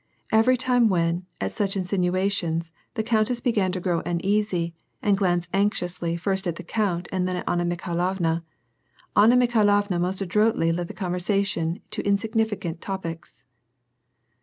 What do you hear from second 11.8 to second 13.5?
to insignificant topics.